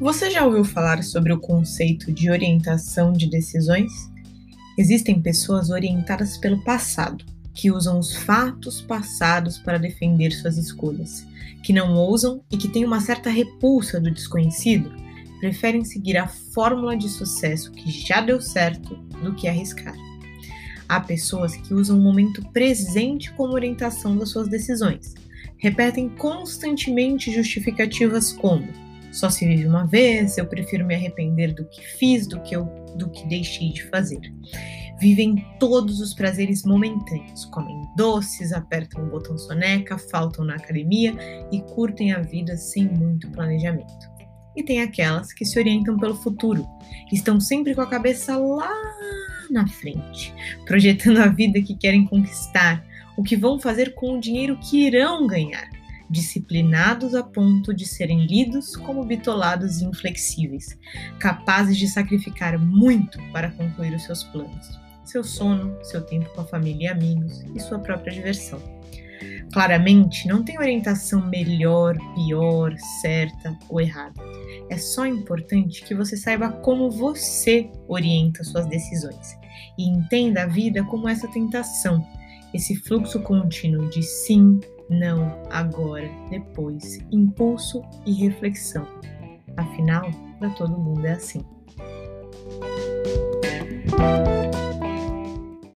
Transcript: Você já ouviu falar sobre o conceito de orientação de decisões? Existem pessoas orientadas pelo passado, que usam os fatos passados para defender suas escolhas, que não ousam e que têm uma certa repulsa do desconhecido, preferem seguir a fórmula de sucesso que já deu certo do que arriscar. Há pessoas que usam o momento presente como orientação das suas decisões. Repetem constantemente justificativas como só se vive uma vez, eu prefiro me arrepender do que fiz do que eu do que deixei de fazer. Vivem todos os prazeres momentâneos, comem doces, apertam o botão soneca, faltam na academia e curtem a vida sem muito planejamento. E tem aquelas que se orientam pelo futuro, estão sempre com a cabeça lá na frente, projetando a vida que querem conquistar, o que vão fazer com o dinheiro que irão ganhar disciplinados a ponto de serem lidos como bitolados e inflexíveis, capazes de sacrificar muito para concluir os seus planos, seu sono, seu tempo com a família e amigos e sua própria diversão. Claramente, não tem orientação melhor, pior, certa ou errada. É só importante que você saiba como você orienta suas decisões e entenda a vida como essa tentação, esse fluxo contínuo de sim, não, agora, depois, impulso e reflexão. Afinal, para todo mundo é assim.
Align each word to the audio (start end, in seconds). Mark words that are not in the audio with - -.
Você 0.00 0.30
já 0.30 0.46
ouviu 0.46 0.64
falar 0.64 1.04
sobre 1.04 1.30
o 1.30 1.38
conceito 1.38 2.10
de 2.10 2.30
orientação 2.30 3.12
de 3.12 3.28
decisões? 3.28 3.92
Existem 4.78 5.20
pessoas 5.20 5.68
orientadas 5.68 6.38
pelo 6.38 6.64
passado, 6.64 7.22
que 7.54 7.70
usam 7.70 7.98
os 7.98 8.16
fatos 8.16 8.80
passados 8.80 9.58
para 9.58 9.76
defender 9.76 10.30
suas 10.30 10.56
escolhas, 10.56 11.26
que 11.62 11.74
não 11.74 11.92
ousam 11.92 12.42
e 12.50 12.56
que 12.56 12.66
têm 12.66 12.82
uma 12.82 13.02
certa 13.02 13.28
repulsa 13.28 14.00
do 14.00 14.10
desconhecido, 14.10 14.90
preferem 15.38 15.84
seguir 15.84 16.16
a 16.16 16.26
fórmula 16.26 16.96
de 16.96 17.10
sucesso 17.10 17.70
que 17.70 17.90
já 17.90 18.22
deu 18.22 18.40
certo 18.40 18.96
do 19.22 19.34
que 19.34 19.48
arriscar. 19.48 19.94
Há 20.88 20.98
pessoas 21.00 21.54
que 21.56 21.74
usam 21.74 21.98
o 21.98 22.02
momento 22.02 22.42
presente 22.52 23.30
como 23.34 23.52
orientação 23.52 24.16
das 24.16 24.30
suas 24.30 24.48
decisões. 24.48 25.12
Repetem 25.58 26.08
constantemente 26.08 27.30
justificativas 27.30 28.32
como 28.32 28.89
só 29.12 29.28
se 29.28 29.46
vive 29.46 29.66
uma 29.66 29.86
vez, 29.86 30.38
eu 30.38 30.46
prefiro 30.46 30.86
me 30.86 30.94
arrepender 30.94 31.54
do 31.54 31.64
que 31.64 31.82
fiz 31.82 32.26
do 32.26 32.40
que 32.40 32.54
eu 32.54 32.64
do 32.96 33.08
que 33.10 33.26
deixei 33.26 33.72
de 33.72 33.84
fazer. 33.84 34.20
Vivem 35.00 35.46
todos 35.58 36.00
os 36.00 36.12
prazeres 36.12 36.64
momentâneos, 36.64 37.44
comem 37.46 37.88
doces, 37.96 38.52
apertam 38.52 39.04
o 39.04 39.10
botão 39.10 39.38
soneca, 39.38 39.96
faltam 39.96 40.44
na 40.44 40.56
academia 40.56 41.14
e 41.50 41.62
curtem 41.62 42.12
a 42.12 42.20
vida 42.20 42.56
sem 42.56 42.86
muito 42.86 43.30
planejamento. 43.30 44.10
E 44.54 44.62
tem 44.62 44.82
aquelas 44.82 45.32
que 45.32 45.44
se 45.44 45.58
orientam 45.58 45.96
pelo 45.96 46.14
futuro, 46.14 46.66
estão 47.12 47.40
sempre 47.40 47.74
com 47.74 47.80
a 47.80 47.88
cabeça 47.88 48.36
lá 48.36 48.74
na 49.50 49.66
frente, 49.66 50.34
projetando 50.66 51.18
a 51.18 51.28
vida 51.28 51.62
que 51.62 51.76
querem 51.76 52.04
conquistar, 52.04 52.84
o 53.16 53.22
que 53.22 53.36
vão 53.36 53.58
fazer 53.58 53.94
com 53.94 54.16
o 54.16 54.20
dinheiro 54.20 54.58
que 54.58 54.86
irão 54.86 55.26
ganhar 55.26 55.79
disciplinados 56.10 57.14
a 57.14 57.22
ponto 57.22 57.72
de 57.72 57.86
serem 57.86 58.26
lidos 58.26 58.74
como 58.74 59.04
bitolados 59.04 59.80
e 59.80 59.84
inflexíveis, 59.84 60.76
capazes 61.18 61.78
de 61.78 61.86
sacrificar 61.86 62.58
muito 62.58 63.18
para 63.32 63.50
concluir 63.52 63.94
os 63.94 64.02
seus 64.02 64.24
planos, 64.24 64.80
seu 65.04 65.22
sono, 65.22 65.78
seu 65.84 66.02
tempo 66.02 66.28
com 66.34 66.40
a 66.40 66.46
família 66.46 66.88
e 66.88 66.88
amigos 66.88 67.44
e 67.54 67.60
sua 67.60 67.78
própria 67.78 68.12
diversão. 68.12 68.60
Claramente, 69.52 70.28
não 70.28 70.44
tem 70.44 70.58
orientação 70.58 71.26
melhor, 71.28 71.96
pior, 72.14 72.74
certa 73.00 73.56
ou 73.68 73.80
errada. 73.80 74.20
É 74.70 74.78
só 74.78 75.04
importante 75.04 75.84
que 75.84 75.94
você 75.94 76.16
saiba 76.16 76.50
como 76.50 76.90
você 76.90 77.68
orienta 77.88 78.44
suas 78.44 78.66
decisões 78.66 79.36
e 79.76 79.88
entenda 79.88 80.44
a 80.44 80.46
vida 80.46 80.84
como 80.84 81.08
essa 81.08 81.28
tentação, 81.28 82.06
esse 82.52 82.74
fluxo 82.76 83.20
contínuo 83.20 83.88
de 83.88 84.02
sim, 84.02 84.60
não, 84.88 85.40
agora, 85.50 86.10
depois, 86.30 86.98
impulso 87.12 87.82
e 88.04 88.12
reflexão. 88.12 88.86
Afinal, 89.56 90.10
para 90.38 90.50
todo 90.50 90.76
mundo 90.76 91.04
é 91.06 91.12
assim. 91.12 91.44